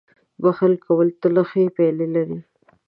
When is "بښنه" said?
0.41-0.77